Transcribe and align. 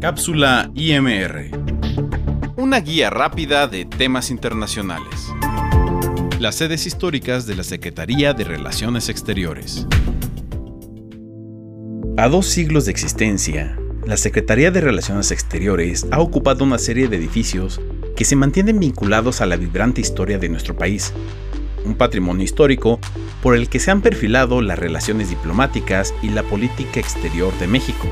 Cápsula 0.00 0.70
IMR. 0.76 1.50
Una 2.56 2.78
guía 2.78 3.10
rápida 3.10 3.66
de 3.66 3.84
temas 3.84 4.30
internacionales. 4.30 5.26
Las 6.38 6.54
sedes 6.54 6.86
históricas 6.86 7.46
de 7.46 7.56
la 7.56 7.64
Secretaría 7.64 8.32
de 8.32 8.44
Relaciones 8.44 9.08
Exteriores. 9.08 9.88
A 12.16 12.28
dos 12.28 12.46
siglos 12.46 12.84
de 12.84 12.92
existencia, 12.92 13.76
la 14.06 14.16
Secretaría 14.16 14.70
de 14.70 14.80
Relaciones 14.80 15.32
Exteriores 15.32 16.06
ha 16.12 16.20
ocupado 16.20 16.62
una 16.62 16.78
serie 16.78 17.08
de 17.08 17.16
edificios 17.16 17.80
que 18.14 18.24
se 18.24 18.36
mantienen 18.36 18.78
vinculados 18.78 19.40
a 19.40 19.46
la 19.46 19.56
vibrante 19.56 20.00
historia 20.00 20.38
de 20.38 20.48
nuestro 20.48 20.76
país, 20.76 21.12
un 21.84 21.96
patrimonio 21.96 22.44
histórico 22.44 23.00
por 23.42 23.56
el 23.56 23.68
que 23.68 23.80
se 23.80 23.90
han 23.90 24.00
perfilado 24.00 24.62
las 24.62 24.78
relaciones 24.78 25.28
diplomáticas 25.28 26.14
y 26.22 26.28
la 26.28 26.44
política 26.44 27.00
exterior 27.00 27.52
de 27.58 27.66
México. 27.66 28.06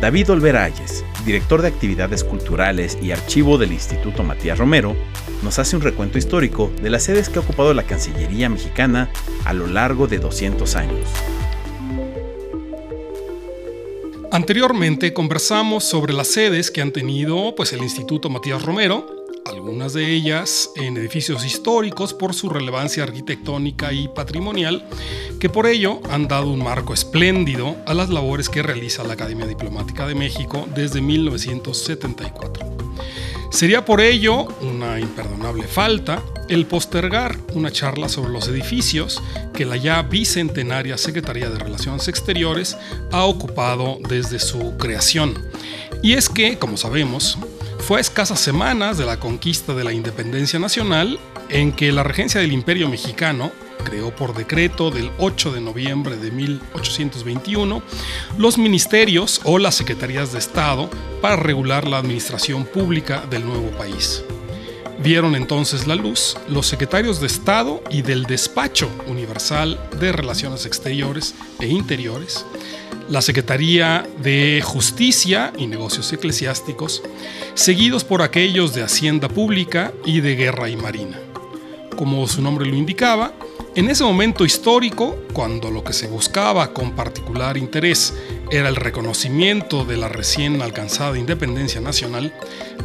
David 0.00 0.30
Olverayes, 0.30 1.04
director 1.26 1.60
de 1.60 1.68
actividades 1.68 2.24
culturales 2.24 2.96
y 3.02 3.10
archivo 3.10 3.58
del 3.58 3.72
Instituto 3.72 4.22
Matías 4.22 4.56
Romero, 4.56 4.96
nos 5.42 5.58
hace 5.58 5.76
un 5.76 5.82
recuento 5.82 6.16
histórico 6.16 6.72
de 6.80 6.88
las 6.88 7.02
sedes 7.02 7.28
que 7.28 7.38
ha 7.38 7.42
ocupado 7.42 7.74
la 7.74 7.82
Cancillería 7.82 8.48
mexicana 8.48 9.10
a 9.44 9.52
lo 9.52 9.66
largo 9.66 10.06
de 10.06 10.18
200 10.18 10.74
años. 10.76 11.06
Anteriormente 14.32 15.12
conversamos 15.12 15.84
sobre 15.84 16.14
las 16.14 16.28
sedes 16.28 16.70
que 16.70 16.80
han 16.80 16.92
tenido 16.92 17.54
pues, 17.54 17.74
el 17.74 17.82
Instituto 17.82 18.30
Matías 18.30 18.62
Romero, 18.62 19.19
algunas 19.70 19.92
de 19.92 20.12
ellas 20.12 20.72
en 20.74 20.96
edificios 20.96 21.44
históricos 21.44 22.12
por 22.12 22.34
su 22.34 22.48
relevancia 22.48 23.04
arquitectónica 23.04 23.92
y 23.92 24.08
patrimonial, 24.08 24.84
que 25.38 25.48
por 25.48 25.68
ello 25.68 26.00
han 26.10 26.26
dado 26.26 26.48
un 26.48 26.58
marco 26.58 26.92
espléndido 26.92 27.76
a 27.86 27.94
las 27.94 28.10
labores 28.10 28.48
que 28.48 28.64
realiza 28.64 29.04
la 29.04 29.12
Academia 29.12 29.46
Diplomática 29.46 30.08
de 30.08 30.16
México 30.16 30.66
desde 30.74 31.00
1974. 31.00 32.68
Sería 33.52 33.84
por 33.84 34.00
ello 34.00 34.48
una 34.60 34.98
imperdonable 34.98 35.68
falta 35.68 36.20
el 36.48 36.66
postergar 36.66 37.36
una 37.54 37.70
charla 37.70 38.08
sobre 38.08 38.32
los 38.32 38.48
edificios 38.48 39.22
que 39.54 39.64
la 39.64 39.76
ya 39.76 40.02
bicentenaria 40.02 40.98
Secretaría 40.98 41.48
de 41.48 41.60
Relaciones 41.60 42.08
Exteriores 42.08 42.76
ha 43.12 43.22
ocupado 43.24 43.98
desde 44.08 44.40
su 44.40 44.76
creación. 44.78 45.38
Y 46.02 46.14
es 46.14 46.28
que, 46.28 46.58
como 46.58 46.76
sabemos, 46.76 47.38
fue 47.90 47.98
a 47.98 48.02
escasas 48.02 48.38
semanas 48.38 48.98
de 48.98 49.04
la 49.04 49.18
conquista 49.18 49.74
de 49.74 49.82
la 49.82 49.92
independencia 49.92 50.60
nacional 50.60 51.18
en 51.48 51.72
que 51.72 51.90
la 51.90 52.04
regencia 52.04 52.40
del 52.40 52.52
Imperio 52.52 52.88
Mexicano 52.88 53.50
creó 53.82 54.14
por 54.14 54.32
decreto 54.32 54.92
del 54.92 55.10
8 55.18 55.50
de 55.50 55.60
noviembre 55.60 56.16
de 56.16 56.30
1821 56.30 57.82
los 58.38 58.58
ministerios 58.58 59.40
o 59.42 59.58
las 59.58 59.74
secretarías 59.74 60.30
de 60.32 60.38
Estado 60.38 60.88
para 61.20 61.34
regular 61.34 61.88
la 61.88 61.98
administración 61.98 62.64
pública 62.64 63.26
del 63.28 63.44
nuevo 63.44 63.72
país. 63.72 64.22
Vieron 65.02 65.34
entonces 65.34 65.86
la 65.86 65.94
luz 65.94 66.36
los 66.46 66.66
secretarios 66.66 67.20
de 67.20 67.26
Estado 67.26 67.82
y 67.90 68.02
del 68.02 68.24
Despacho 68.24 68.90
Universal 69.06 69.80
de 69.98 70.12
Relaciones 70.12 70.66
Exteriores 70.66 71.34
e 71.58 71.68
Interiores, 71.68 72.44
la 73.08 73.22
Secretaría 73.22 74.06
de 74.22 74.60
Justicia 74.62 75.54
y 75.56 75.68
Negocios 75.68 76.12
Eclesiásticos, 76.12 77.02
seguidos 77.54 78.04
por 78.04 78.20
aquellos 78.20 78.74
de 78.74 78.82
Hacienda 78.82 79.28
Pública 79.28 79.94
y 80.04 80.20
de 80.20 80.36
Guerra 80.36 80.68
y 80.68 80.76
Marina. 80.76 81.18
Como 81.96 82.28
su 82.28 82.42
nombre 82.42 82.66
lo 82.66 82.76
indicaba, 82.76 83.32
en 83.76 83.88
ese 83.88 84.04
momento 84.04 84.44
histórico, 84.44 85.16
cuando 85.32 85.70
lo 85.70 85.82
que 85.82 85.94
se 85.94 86.08
buscaba 86.08 86.74
con 86.74 86.92
particular 86.94 87.56
interés 87.56 88.12
era 88.50 88.68
el 88.68 88.76
reconocimiento 88.76 89.84
de 89.84 89.96
la 89.96 90.08
recién 90.08 90.60
alcanzada 90.60 91.18
independencia 91.18 91.80
nacional, 91.80 92.34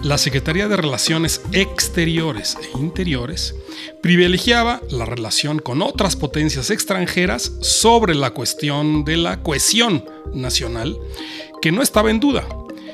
la 0.03 0.17
Secretaría 0.17 0.67
de 0.67 0.77
Relaciones 0.77 1.41
Exteriores 1.51 2.57
e 2.61 2.77
Interiores 2.77 3.55
privilegiaba 4.01 4.81
la 4.91 5.05
relación 5.05 5.59
con 5.59 5.81
otras 5.81 6.15
potencias 6.15 6.69
extranjeras 6.69 7.53
sobre 7.61 8.13
la 8.13 8.31
cuestión 8.31 9.03
de 9.05 9.17
la 9.17 9.41
cohesión 9.41 10.05
nacional, 10.33 10.97
que 11.61 11.71
no 11.71 11.81
estaba 11.81 12.11
en 12.11 12.19
duda, 12.19 12.47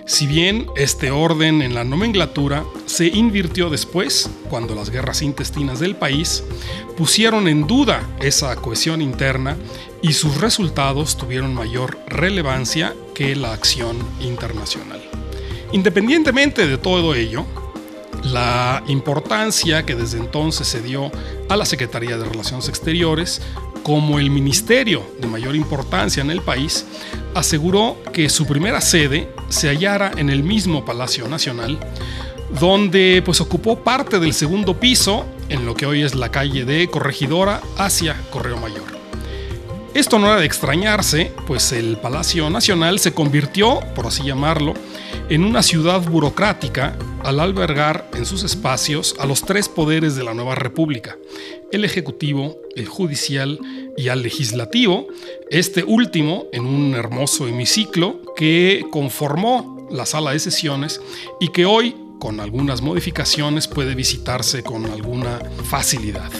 si 0.05 0.25
bien 0.25 0.67
este 0.77 1.11
orden 1.11 1.61
en 1.61 1.75
la 1.75 1.83
nomenclatura 1.83 2.63
se 3.01 3.07
invirtió 3.07 3.71
después, 3.71 4.29
cuando 4.47 4.75
las 4.75 4.91
guerras 4.91 5.23
intestinas 5.23 5.79
del 5.79 5.95
país 5.95 6.43
pusieron 6.95 7.47
en 7.47 7.65
duda 7.65 8.07
esa 8.21 8.55
cohesión 8.55 9.01
interna 9.01 9.57
y 10.03 10.13
sus 10.13 10.39
resultados 10.39 11.17
tuvieron 11.17 11.51
mayor 11.51 11.97
relevancia 12.05 12.93
que 13.15 13.35
la 13.35 13.53
acción 13.53 13.97
internacional. 14.19 15.01
Independientemente 15.71 16.67
de 16.67 16.77
todo 16.77 17.15
ello, 17.15 17.43
la 18.23 18.83
importancia 18.85 19.83
que 19.83 19.95
desde 19.95 20.19
entonces 20.19 20.67
se 20.67 20.83
dio 20.83 21.11
a 21.49 21.57
la 21.57 21.65
Secretaría 21.65 22.19
de 22.19 22.25
Relaciones 22.25 22.69
Exteriores 22.69 23.41
como 23.81 24.19
el 24.19 24.29
ministerio 24.29 25.03
de 25.19 25.25
mayor 25.25 25.55
importancia 25.55 26.21
en 26.21 26.29
el 26.29 26.41
país, 26.41 26.85
aseguró 27.33 27.97
que 28.13 28.29
su 28.29 28.45
primera 28.45 28.79
sede 28.79 29.27
se 29.49 29.69
hallara 29.69 30.11
en 30.17 30.29
el 30.29 30.43
mismo 30.43 30.85
Palacio 30.85 31.27
Nacional, 31.27 31.79
donde 32.59 33.21
pues 33.25 33.41
ocupó 33.41 33.83
parte 33.83 34.19
del 34.19 34.33
segundo 34.33 34.79
piso 34.79 35.25
en 35.49 35.65
lo 35.65 35.75
que 35.75 35.85
hoy 35.85 36.01
es 36.01 36.15
la 36.15 36.29
calle 36.29 36.65
de 36.65 36.87
Corregidora 36.87 37.61
hacia 37.77 38.15
Correo 38.29 38.57
Mayor. 38.57 39.01
Esto 39.93 40.19
no 40.19 40.27
era 40.27 40.37
de 40.37 40.45
extrañarse, 40.45 41.33
pues 41.47 41.73
el 41.73 41.97
Palacio 41.97 42.49
Nacional 42.49 42.99
se 42.99 43.13
convirtió, 43.13 43.81
por 43.93 44.07
así 44.07 44.23
llamarlo, 44.23 44.73
en 45.29 45.43
una 45.43 45.63
ciudad 45.63 46.01
burocrática 46.01 46.97
al 47.23 47.41
albergar 47.41 48.09
en 48.13 48.25
sus 48.25 48.43
espacios 48.43 49.15
a 49.19 49.25
los 49.25 49.41
tres 49.41 49.67
poderes 49.67 50.15
de 50.15 50.23
la 50.23 50.33
nueva 50.33 50.55
república, 50.55 51.17
el 51.73 51.83
Ejecutivo, 51.83 52.57
el 52.75 52.87
Judicial 52.87 53.59
y 53.97 54.07
al 54.07 54.23
Legislativo, 54.23 55.07
este 55.49 55.83
último 55.83 56.45
en 56.53 56.65
un 56.65 56.95
hermoso 56.95 57.49
hemiciclo 57.49 58.21
que 58.37 58.85
conformó 58.91 59.87
la 59.91 60.05
sala 60.05 60.31
de 60.31 60.39
sesiones 60.39 61.01
y 61.41 61.49
que 61.49 61.65
hoy, 61.65 61.97
con 62.21 62.39
algunas 62.39 62.83
modificaciones, 62.83 63.67
puede 63.67 63.95
visitarse 63.95 64.61
con 64.61 64.85
alguna 64.85 65.39
facilidad. 65.63 66.31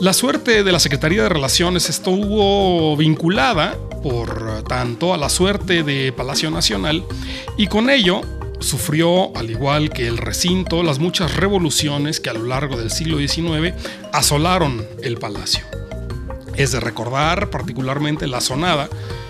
La 0.00 0.14
suerte 0.14 0.64
de 0.64 0.72
la 0.72 0.80
Secretaría 0.80 1.24
de 1.24 1.28
Relaciones 1.28 1.90
estuvo 1.90 2.96
vinculada, 2.96 3.76
por 4.02 4.64
tanto, 4.64 5.12
a 5.12 5.18
la 5.18 5.28
suerte 5.28 5.82
de 5.82 6.10
Palacio 6.12 6.50
Nacional 6.50 7.04
y 7.58 7.66
con 7.66 7.90
ello 7.90 8.22
sufrió, 8.60 9.36
al 9.36 9.50
igual 9.50 9.90
que 9.90 10.06
el 10.06 10.16
recinto, 10.16 10.82
las 10.82 10.98
muchas 10.98 11.36
revoluciones 11.36 12.18
que 12.18 12.30
a 12.30 12.34
lo 12.34 12.44
largo 12.44 12.78
del 12.78 12.90
siglo 12.90 13.18
XIX 13.18 13.74
asolaron 14.10 14.86
el 15.02 15.18
palacio. 15.18 15.66
Es 16.56 16.72
de 16.72 16.80
recordar 16.80 17.50
particularmente 17.50 18.26
la 18.26 18.40
sonada 18.40 18.88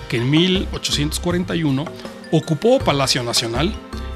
que 0.08 0.18
en 0.18 0.30
1841 0.30 1.84
ocupó 2.30 2.78
Palacio 2.78 3.24
Nacional 3.24 3.74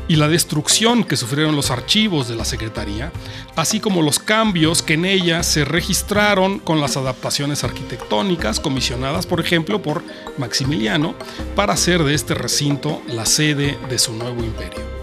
y 0.09 0.17
la 0.17 0.29
destrucción 0.29 1.05
que 1.05 1.17
sufrieron 1.17 1.57
los 1.57 1.71
archivos 1.71 2.29
de 2.29 2.37
la 2.37 2.45
Secretaría, 2.45 3.13
así 3.57 3.81
como 3.81 4.03
los 4.03 4.19
cambios 4.19 4.83
que 4.83 4.95
en 4.95 5.05
ella 5.05 5.43
se 5.43 5.65
registraron 5.65 6.59
con 6.59 6.81
las 6.81 6.97
adaptaciones 6.97 7.65
arquitectónicas 7.65 8.61
comisionadas, 8.61 9.27
por 9.27 9.41
ejemplo, 9.41 9.83
por 9.83 10.03
Maximiliano, 10.39 11.15
para 11.55 11.75
hacer 11.75 12.05
de 12.05 12.15
este 12.15 12.35
recinto 12.35 13.03
la 13.09 13.27
sede 13.27 13.79
de 13.89 13.99
su 13.99 14.13
nuevo 14.13 14.43
imperio. 14.45 14.97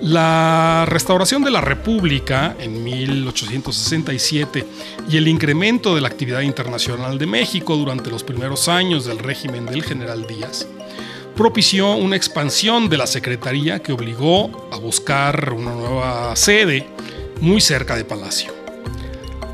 La 0.00 0.84
restauración 0.86 1.42
de 1.42 1.50
la 1.50 1.60
República 1.60 2.54
en 2.60 2.84
1867 2.84 4.64
y 5.10 5.16
el 5.16 5.26
incremento 5.26 5.92
de 5.94 6.00
la 6.00 6.06
actividad 6.06 6.42
internacional 6.42 7.18
de 7.18 7.26
México 7.26 7.76
durante 7.76 8.08
los 8.08 8.22
primeros 8.22 8.68
años 8.68 9.06
del 9.06 9.18
régimen 9.18 9.66
del 9.66 9.82
general 9.82 10.24
Díaz 10.28 10.68
propició 11.38 11.94
una 11.94 12.16
expansión 12.16 12.88
de 12.88 12.98
la 12.98 13.06
Secretaría 13.06 13.78
que 13.78 13.92
obligó 13.92 14.68
a 14.72 14.76
buscar 14.76 15.52
una 15.52 15.72
nueva 15.72 16.34
sede 16.34 16.88
muy 17.40 17.60
cerca 17.60 17.94
de 17.94 18.04
Palacio. 18.04 18.52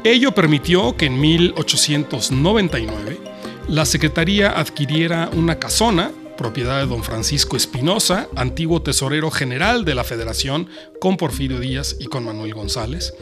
Ello 0.03 0.33
permitió 0.33 0.97
que 0.97 1.05
en 1.05 1.21
1899 1.21 3.21
la 3.69 3.85
Secretaría 3.85 4.59
adquiriera 4.59 5.29
una 5.35 5.59
casona 5.59 6.11
propiedad 6.39 6.81
de 6.81 6.87
don 6.87 7.05
Francisco 7.05 7.55
Espinosa, 7.55 8.29
antiguo 8.35 8.81
tesorero 8.81 9.31
general 9.31 9.85
de 9.85 9.95
la 9.95 10.05
Federación 10.05 10.71
con 11.03 11.19
Porfirio 11.19 11.61
Díaz 11.61 11.97
y 12.01 12.07
con 12.07 12.25
Manuel 12.25 12.55
González, 12.55 13.13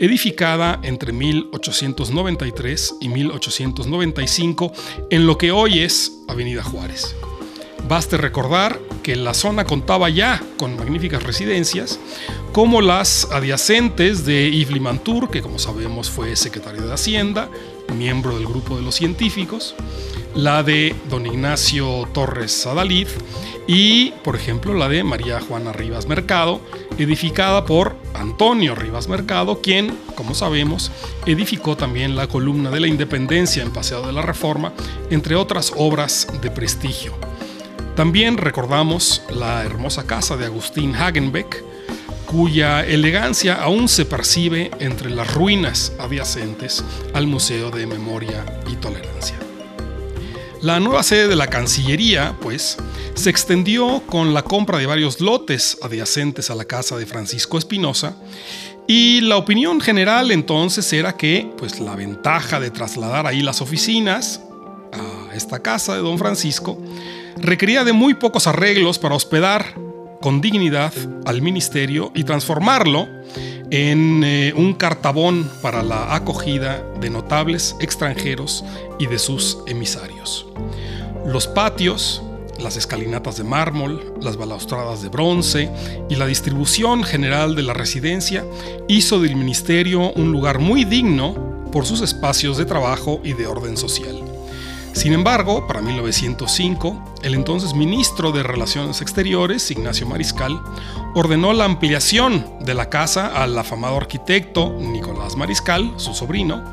edificada 0.00 0.80
entre 0.82 1.12
1893 1.12 2.96
y 3.00 3.10
1895 3.10 4.72
en 5.08 5.24
lo 5.24 5.38
que 5.38 5.52
hoy 5.52 5.82
es 5.82 6.10
Avenida 6.26 6.64
Juárez. 6.64 7.14
Baste 7.86 8.16
recordar 8.16 8.80
que 9.02 9.16
la 9.16 9.34
zona 9.34 9.64
contaba 9.64 10.10
ya 10.10 10.42
con 10.58 10.76
magníficas 10.76 11.22
residencias, 11.22 11.98
como 12.52 12.82
las 12.82 13.28
adyacentes 13.30 14.24
de 14.24 14.50
Yves 14.50 14.72
Limantour, 14.72 15.30
que 15.30 15.42
como 15.42 15.58
sabemos 15.58 16.10
fue 16.10 16.36
secretario 16.36 16.82
de 16.82 16.92
Hacienda, 16.92 17.48
miembro 17.96 18.36
del 18.36 18.46
grupo 18.46 18.76
de 18.76 18.82
los 18.82 18.94
científicos, 18.94 19.74
la 20.34 20.62
de 20.62 20.94
don 21.08 21.26
Ignacio 21.26 22.06
Torres 22.12 22.66
Adalid 22.66 23.08
y, 23.66 24.12
por 24.24 24.36
ejemplo, 24.36 24.74
la 24.74 24.88
de 24.88 25.04
María 25.04 25.40
Juana 25.40 25.72
Rivas 25.72 26.06
Mercado, 26.06 26.60
edificada 26.98 27.64
por 27.64 27.96
Antonio 28.14 28.74
Rivas 28.74 29.08
Mercado, 29.08 29.60
quien, 29.60 29.96
como 30.14 30.34
sabemos, 30.34 30.90
edificó 31.26 31.76
también 31.76 32.16
la 32.16 32.28
columna 32.28 32.70
de 32.70 32.80
la 32.80 32.88
Independencia 32.88 33.62
en 33.62 33.72
Paseo 33.72 34.06
de 34.06 34.12
la 34.12 34.22
Reforma, 34.22 34.72
entre 35.10 35.34
otras 35.34 35.72
obras 35.76 36.26
de 36.40 36.50
prestigio. 36.50 37.27
También 37.98 38.36
recordamos 38.36 39.22
la 39.28 39.64
hermosa 39.64 40.06
casa 40.06 40.36
de 40.36 40.46
Agustín 40.46 40.94
Hagenbeck, 40.94 41.64
cuya 42.26 42.86
elegancia 42.86 43.54
aún 43.54 43.88
se 43.88 44.04
percibe 44.04 44.70
entre 44.78 45.10
las 45.10 45.34
ruinas 45.34 45.92
adyacentes 45.98 46.84
al 47.12 47.26
Museo 47.26 47.72
de 47.72 47.88
Memoria 47.88 48.44
y 48.70 48.76
Tolerancia. 48.76 49.34
La 50.62 50.78
nueva 50.78 51.02
sede 51.02 51.26
de 51.26 51.34
la 51.34 51.48
Cancillería, 51.48 52.36
pues, 52.40 52.76
se 53.14 53.30
extendió 53.30 54.00
con 54.06 54.32
la 54.32 54.44
compra 54.44 54.78
de 54.78 54.86
varios 54.86 55.20
lotes 55.20 55.76
adyacentes 55.82 56.50
a 56.50 56.54
la 56.54 56.66
casa 56.66 56.96
de 56.96 57.04
Francisco 57.04 57.58
Espinosa 57.58 58.14
y 58.86 59.22
la 59.22 59.38
opinión 59.38 59.80
general 59.80 60.30
entonces 60.30 60.92
era 60.92 61.16
que 61.16 61.50
pues 61.58 61.80
la 61.80 61.96
ventaja 61.96 62.60
de 62.60 62.70
trasladar 62.70 63.26
ahí 63.26 63.42
las 63.42 63.60
oficinas 63.60 64.40
a 64.92 65.34
esta 65.34 65.58
casa 65.58 65.96
de 65.96 66.00
don 66.00 66.16
Francisco 66.16 66.78
requería 67.36 67.84
de 67.84 67.92
muy 67.92 68.14
pocos 68.14 68.46
arreglos 68.46 68.98
para 68.98 69.14
hospedar 69.14 69.74
con 70.20 70.40
dignidad 70.40 70.92
al 71.26 71.42
ministerio 71.42 72.10
y 72.14 72.24
transformarlo 72.24 73.06
en 73.70 74.24
eh, 74.24 74.52
un 74.56 74.74
cartabón 74.74 75.48
para 75.62 75.82
la 75.82 76.14
acogida 76.14 76.82
de 77.00 77.10
notables 77.10 77.76
extranjeros 77.80 78.64
y 78.98 79.06
de 79.06 79.18
sus 79.18 79.58
emisarios. 79.66 80.46
Los 81.26 81.46
patios, 81.46 82.22
las 82.58 82.76
escalinatas 82.76 83.36
de 83.36 83.44
mármol, 83.44 84.14
las 84.20 84.36
balaustradas 84.36 85.02
de 85.02 85.08
bronce 85.08 85.70
y 86.08 86.16
la 86.16 86.26
distribución 86.26 87.04
general 87.04 87.54
de 87.54 87.62
la 87.62 87.74
residencia 87.74 88.44
hizo 88.88 89.20
del 89.20 89.36
ministerio 89.36 90.12
un 90.12 90.32
lugar 90.32 90.58
muy 90.58 90.84
digno 90.84 91.68
por 91.70 91.84
sus 91.84 92.00
espacios 92.00 92.56
de 92.56 92.64
trabajo 92.64 93.20
y 93.22 93.34
de 93.34 93.46
orden 93.46 93.76
social. 93.76 94.27
Sin 94.98 95.12
embargo, 95.12 95.64
para 95.68 95.80
1905, 95.80 97.20
el 97.22 97.34
entonces 97.34 97.72
ministro 97.72 98.32
de 98.32 98.42
Relaciones 98.42 99.00
Exteriores, 99.00 99.70
Ignacio 99.70 100.08
Mariscal, 100.08 100.60
ordenó 101.14 101.52
la 101.52 101.66
ampliación 101.66 102.44
de 102.62 102.74
la 102.74 102.90
casa 102.90 103.28
al 103.28 103.56
afamado 103.56 103.96
arquitecto 103.96 104.74
Nicolás 104.76 105.36
Mariscal, 105.36 105.92
su 105.98 106.14
sobrino, 106.14 106.64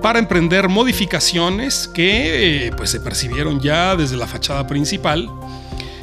para 0.00 0.20
emprender 0.20 0.68
modificaciones 0.68 1.88
que 1.88 2.72
pues, 2.76 2.90
se 2.90 3.00
percibieron 3.00 3.58
ya 3.58 3.96
desde 3.96 4.16
la 4.16 4.28
fachada 4.28 4.68
principal, 4.68 5.28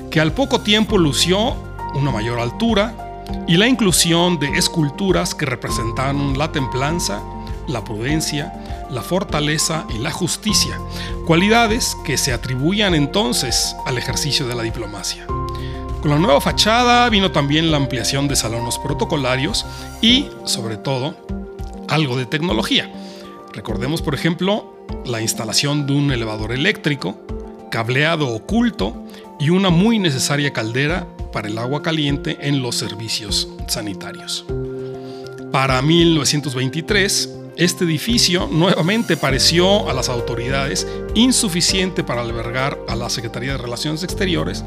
que 0.09 0.19
al 0.19 0.33
poco 0.33 0.59
tiempo 0.59 0.97
lució 0.97 1.55
una 1.93 2.11
mayor 2.11 2.41
altura 2.41 3.23
y 3.47 3.55
la 3.55 3.69
inclusión 3.69 4.39
de 4.39 4.49
esculturas 4.57 5.33
que 5.33 5.45
representaban 5.45 6.37
la 6.37 6.51
templanza, 6.51 7.21
la 7.69 7.81
prudencia, 7.85 8.87
la 8.91 9.01
fortaleza 9.01 9.85
y 9.89 9.99
la 9.99 10.11
justicia, 10.11 10.77
cualidades 11.31 11.95
que 12.03 12.17
se 12.17 12.33
atribuían 12.33 12.93
entonces 12.93 13.73
al 13.85 13.97
ejercicio 13.97 14.49
de 14.49 14.53
la 14.53 14.63
diplomacia. 14.63 15.25
Con 15.27 16.09
la 16.09 16.19
nueva 16.19 16.41
fachada 16.41 17.09
vino 17.09 17.31
también 17.31 17.71
la 17.71 17.77
ampliación 17.77 18.27
de 18.27 18.35
salones 18.35 18.77
protocolarios 18.77 19.65
y, 20.01 20.27
sobre 20.43 20.75
todo, 20.75 21.15
algo 21.87 22.17
de 22.17 22.25
tecnología. 22.25 22.91
Recordemos, 23.53 24.01
por 24.01 24.13
ejemplo, 24.13 24.85
la 25.05 25.21
instalación 25.21 25.87
de 25.87 25.93
un 25.93 26.11
elevador 26.11 26.51
eléctrico, 26.51 27.15
cableado 27.71 28.27
oculto 28.27 29.01
y 29.39 29.51
una 29.51 29.69
muy 29.69 29.99
necesaria 29.99 30.51
caldera 30.51 31.07
para 31.31 31.47
el 31.47 31.57
agua 31.57 31.81
caliente 31.81 32.39
en 32.41 32.61
los 32.61 32.75
servicios 32.75 33.47
sanitarios. 33.67 34.43
Para 35.53 35.81
1923, 35.81 37.40
este 37.57 37.83
edificio 37.83 38.47
nuevamente 38.51 39.17
pareció 39.17 39.89
a 39.89 39.93
las 39.93 40.09
autoridades 40.09 40.87
insuficiente 41.15 42.03
para 42.03 42.21
albergar 42.21 42.79
a 42.87 42.95
la 42.95 43.09
Secretaría 43.09 43.53
de 43.53 43.57
Relaciones 43.57 44.03
Exteriores 44.03 44.63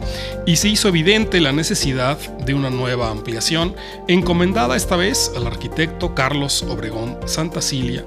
y 0.46 0.56
se 0.56 0.68
hizo 0.68 0.88
evidente 0.88 1.40
la 1.40 1.52
necesidad 1.52 2.18
de 2.18 2.54
una 2.54 2.70
nueva 2.70 3.10
ampliación, 3.10 3.74
encomendada 4.06 4.76
esta 4.76 4.96
vez 4.96 5.32
al 5.36 5.46
arquitecto 5.46 6.14
Carlos 6.14 6.62
Obregón 6.62 7.18
Santacilia, 7.26 8.04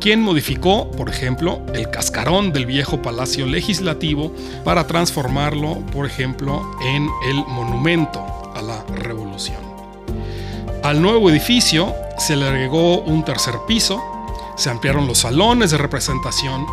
quien 0.00 0.20
modificó, 0.22 0.90
por 0.92 1.08
ejemplo, 1.08 1.60
el 1.74 1.90
cascarón 1.90 2.52
del 2.52 2.66
viejo 2.66 3.02
Palacio 3.02 3.46
Legislativo 3.46 4.32
para 4.64 4.86
transformarlo, 4.86 5.80
por 5.92 6.06
ejemplo, 6.06 6.64
en 6.82 7.08
el 7.28 7.36
monumento 7.46 8.20
a 8.54 8.62
la 8.62 8.84
Revolución. 8.94 9.60
Al 10.82 11.02
nuevo 11.02 11.28
edificio 11.28 11.94
se 12.18 12.36
le 12.36 12.46
agregó 12.46 13.00
un 13.00 13.24
tercer 13.24 13.54
piso, 13.66 14.02
se 14.60 14.68
ampliaron 14.68 15.06
los 15.06 15.20
salones 15.20 15.70
de 15.70 15.78
representación 15.78 16.66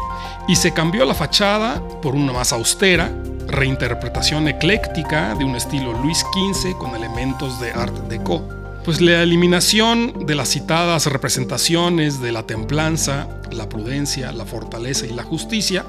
y 0.45 0.57
se 0.57 0.73
cambió 0.73 1.05
la 1.05 1.13
fachada 1.13 1.81
por 2.01 2.15
una 2.15 2.33
más 2.33 2.51
austera, 2.51 3.09
reinterpretación 3.47 4.49
ecléctica 4.49 5.33
de 5.35 5.45
un 5.45 5.55
estilo 5.55 5.93
Luis 5.93 6.19
XV 6.33 6.77
con 6.77 6.95
elementos 6.95 7.61
de 7.61 7.71
Art 7.71 7.95
Deco. 8.09 8.43
Pues 8.83 8.99
la 8.99 9.23
eliminación 9.23 10.25
de 10.25 10.35
las 10.35 10.49
citadas 10.49 11.05
representaciones 11.05 12.21
de 12.21 12.33
la 12.33 12.43
templanza, 12.43 13.29
la 13.51 13.69
prudencia, 13.69 14.33
la 14.33 14.45
fortaleza 14.45 15.05
y 15.05 15.13
la 15.13 15.23
justicia, 15.23 15.85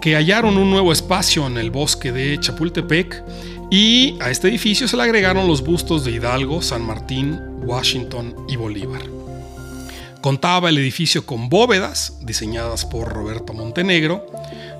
que 0.00 0.14
hallaron 0.14 0.56
un 0.56 0.70
nuevo 0.70 0.92
espacio 0.92 1.48
en 1.48 1.58
el 1.58 1.72
bosque 1.72 2.12
de 2.12 2.38
Chapultepec, 2.38 3.24
y 3.68 4.16
a 4.20 4.30
este 4.30 4.46
edificio 4.46 4.86
se 4.86 4.96
le 4.96 5.02
agregaron 5.02 5.48
los 5.48 5.64
bustos 5.64 6.04
de 6.04 6.12
Hidalgo, 6.12 6.62
San 6.62 6.82
Martín, 6.82 7.40
Washington 7.64 8.36
y 8.48 8.54
Bolívar. 8.54 9.23
Contaba 10.24 10.70
el 10.70 10.78
edificio 10.78 11.26
con 11.26 11.50
bóvedas 11.50 12.16
diseñadas 12.22 12.86
por 12.86 13.12
Roberto 13.12 13.52
Montenegro, 13.52 14.24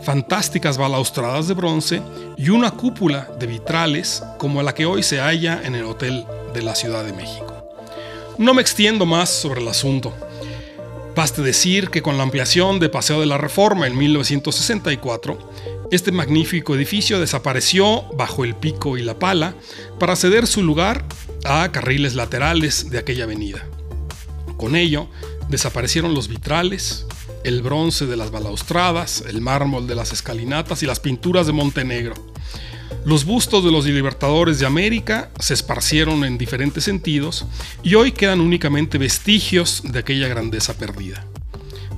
fantásticas 0.02 0.79
balaustradas 0.79 1.49
de 1.49 1.52
bronce 1.52 2.00
y 2.38 2.49
una 2.49 2.70
cúpula 2.70 3.29
de 3.38 3.46
vitrales 3.46 4.23
como 4.38 4.62
la 4.62 4.73
que 4.73 4.87
hoy 4.87 5.02
se 5.02 5.20
halla 5.20 5.61
en 5.62 5.75
el 5.75 5.85
Hotel 5.85 6.25
de 6.55 6.62
la 6.62 6.75
Ciudad 6.75 7.05
de 7.05 7.12
México. 7.12 7.62
No 8.38 8.55
me 8.55 8.62
extiendo 8.62 9.05
más 9.05 9.29
sobre 9.29 9.61
el 9.61 9.69
asunto. 9.69 10.14
Baste 11.14 11.43
decir 11.43 11.90
que 11.90 12.00
con 12.00 12.17
la 12.17 12.23
ampliación 12.23 12.81
de 12.81 12.88
Paseo 12.88 13.20
de 13.20 13.26
la 13.26 13.37
Reforma 13.37 13.87
en 13.87 13.99
1964, 13.99 15.50
este 15.90 16.11
magnífico 16.11 16.75
edificio 16.75 17.20
desapareció 17.20 18.05
bajo 18.17 18.44
el 18.47 18.55
pico 18.55 18.97
y 18.97 19.02
la 19.02 19.19
pala 19.19 19.55
para 20.00 20.16
ceder 20.16 20.47
su 20.47 20.62
lugar 20.62 21.04
a 21.45 21.71
carriles 21.71 22.14
laterales 22.14 22.88
de 22.88 22.97
aquella 22.97 23.25
avenida. 23.25 23.66
Con 24.57 24.76
ello, 24.76 25.09
Desaparecieron 25.49 26.15
los 26.15 26.29
vitrales, 26.29 27.07
el 27.45 27.63
bronce 27.63 28.07
de 28.07 28.17
las 28.17 28.31
balaustradas, 28.31 29.23
el 29.29 29.41
mármol 29.41 29.87
de 29.87 29.95
las 29.95 30.13
escalinatas 30.13 30.83
y 30.83 30.87
las 30.87 31.01
pinturas 31.01 31.47
de 31.47 31.53
Montenegro. 31.53 32.15
Los 33.05 33.25
bustos 33.27 33.63
de 33.63 33.71
los 33.71 33.85
libertadores 33.85 34.59
de 34.59 34.67
América 34.67 35.31
se 35.39 35.53
esparcieron 35.53 36.25
en 36.25 36.39
diferentes 36.39 36.85
sentidos 36.85 37.47
y 37.83 37.97
hoy 37.97 38.13
quedan 38.13 38.41
únicamente 38.41 38.97
vestigios 38.97 39.83
de 39.85 39.99
aquella 39.99 40.29
grandeza 40.29 40.79
perdida. 40.79 41.27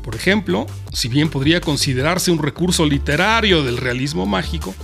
Por 0.03 0.17
ejemplo, 0.17 0.67
si 0.93 1.09
bien 1.09 1.31
podría 1.31 1.61
considerarse 1.61 2.31
un 2.31 2.43
recurso 2.43 2.87
literario 2.87 3.63
del 3.63 3.77
realismo 3.77 4.27
mágico, 4.27 4.75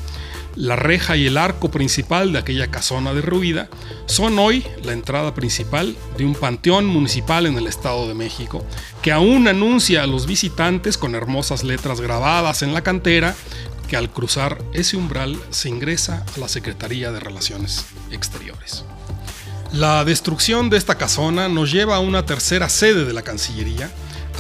la 0.55 0.77
reja 0.77 1.17
y 1.17 1.27
el 1.27 1.39
arco 1.39 1.71
principal 1.71 2.33
de 2.33 2.39
aquella 2.39 2.71
casona 2.71 3.15
derruida 3.15 3.69
son 4.07 4.39
hoy 4.39 4.65
la 4.85 4.93
entrada 4.93 5.35
principal 5.35 5.97
de 6.17 6.25
un 6.25 6.35
panteón 6.35 6.87
municipal 6.87 7.47
en 7.47 7.57
el 7.57 7.67
Estado 7.67 8.07
de 8.09 8.15
México, 8.15 8.65
que 9.03 9.13
aún 9.13 9.49
anuncia 9.49 10.03
a 10.03 10.07
los 10.07 10.27
visitantes 10.27 10.99
con 10.99 11.15
hermosas 11.15 11.65
letras 11.65 12.01
grabadas 12.01 12.63
en 12.63 12.75
la 12.75 12.83
cantera 12.83 13.35
que 13.89 13.97
al 13.97 14.11
cruzar 14.11 14.63
ese 14.73 14.97
umbral 14.97 15.39
se 15.51 15.69
ingresa 15.69 16.25
a 16.35 16.41
la 16.41 16.49
Secretaría 16.49 17.13
de 17.13 17.21
Relaciones 17.21 17.85
Exteriores. 18.11 18.85
La 19.73 20.05
destrucción 20.05 20.69
de 20.69 20.77
esta 20.77 20.97
casona 20.97 21.49
nos 21.49 21.73
lleva 21.73 21.97
a 21.97 22.01
una 22.01 22.27
tercera 22.27 22.69
sede 22.69 23.05
de 23.05 23.13
la 23.15 23.23
Cancillería, 23.23 23.91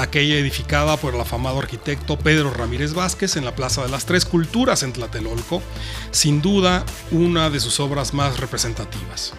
aquella 0.02 0.36
edificada 0.36 0.96
por 0.96 1.14
el 1.14 1.20
afamado 1.20 1.58
arquitecto 1.58 2.18
Pedro 2.18 2.50
Ramírez 2.50 2.92
Vázquez 2.94 3.36
en 3.36 3.44
la 3.44 3.54
Plaza 3.54 3.82
de 3.82 3.88
las 3.88 4.06
Tres 4.06 4.24
Culturas 4.24 4.82
en 4.82 4.92
Tlatelolco, 4.92 5.62
sin 6.10 6.42
duda 6.42 6.84
una 7.10 7.50
de 7.50 7.60
sus 7.60 7.80
obras 7.80 8.12
más 8.12 8.38
representativas. 8.38 9.32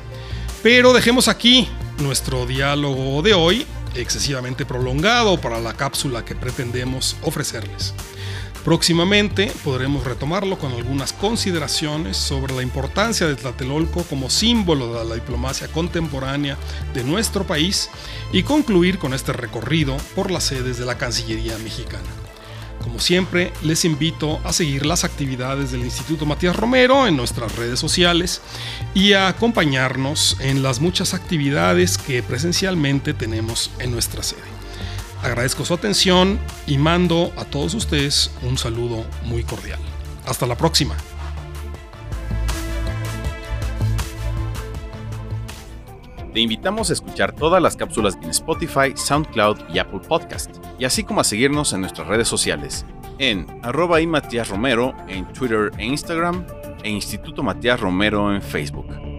Pero 0.63 0.93
dejemos 0.93 1.27
aquí 1.27 1.67
nuestro 1.99 2.45
diálogo 2.45 3.21
de 3.21 3.33
hoy, 3.33 3.65
excesivamente 3.95 4.65
prolongado 4.65 5.39
para 5.39 5.59
la 5.59 5.73
cápsula 5.73 6.25
que 6.25 6.35
pretendemos 6.35 7.17
ofrecerles. 7.21 7.93
Próximamente 8.63 9.51
podremos 9.65 10.05
retomarlo 10.05 10.57
con 10.57 10.71
algunas 10.71 11.11
consideraciones 11.11 12.15
sobre 12.15 12.53
la 12.55 12.61
importancia 12.61 13.27
de 13.27 13.35
Tlatelolco 13.35 14.03
como 14.03 14.29
símbolo 14.29 14.97
de 14.97 15.03
la 15.09 15.15
diplomacia 15.15 15.67
contemporánea 15.67 16.57
de 16.93 17.03
nuestro 17.03 17.45
país 17.45 17.89
y 18.31 18.43
concluir 18.43 18.99
con 18.99 19.13
este 19.13 19.33
recorrido 19.33 19.97
por 20.15 20.31
las 20.31 20.45
sedes 20.45 20.77
de 20.77 20.85
la 20.85 20.97
Cancillería 20.97 21.57
mexicana. 21.57 22.07
Como 22.81 22.99
siempre, 22.99 23.51
les 23.63 23.83
invito 23.83 24.39
a 24.45 24.53
seguir 24.53 24.85
las 24.85 25.03
actividades 25.03 25.71
del 25.71 25.81
Instituto 25.81 26.25
Matías 26.25 26.55
Romero 26.55 27.05
en 27.05 27.17
nuestras 27.17 27.55
redes 27.57 27.79
sociales 27.79 28.41
y 28.93 29.11
a 29.11 29.27
acompañarnos 29.27 30.37
en 30.39 30.63
las 30.63 30.79
muchas 30.79 31.13
actividades 31.13 31.97
que 31.97 32.23
presencialmente 32.23 33.13
tenemos 33.13 33.71
en 33.79 33.91
nuestra 33.91 34.23
sede. 34.23 34.62
Agradezco 35.23 35.63
su 35.63 35.73
atención 35.73 36.37
y 36.67 36.77
mando 36.77 37.31
a 37.37 37.45
todos 37.45 37.73
ustedes 37.75 38.29
un 38.41 38.57
saludo 38.57 39.05
muy 39.23 39.43
cordial. 39.43 39.79
Hasta 40.27 40.45
la 40.45 40.57
próxima. 40.57 40.97
Te 46.33 46.39
invitamos 46.41 46.89
a 46.89 46.93
escuchar 46.93 47.33
todas 47.33 47.61
las 47.61 47.77
cápsulas 47.77 48.17
en 48.21 48.31
Spotify, 48.31 48.93
SoundCloud 48.95 49.69
y 49.73 49.79
Apple 49.79 50.01
Podcast, 50.05 50.57
y 50.77 50.83
así 50.83 51.03
como 51.03 51.21
a 51.21 51.23
seguirnos 51.23 51.71
en 51.71 51.81
nuestras 51.81 52.07
redes 52.07 52.27
sociales, 52.27 52.85
en 53.19 53.47
arroba 53.61 54.01
y 54.01 54.07
Matías 54.07 54.49
Romero 54.49 54.93
en 55.07 55.31
Twitter 55.31 55.71
e 55.77 55.85
Instagram, 55.85 56.45
e 56.83 56.89
Instituto 56.89 57.43
Matías 57.43 57.79
Romero 57.79 58.33
en 58.33 58.41
Facebook. 58.41 59.12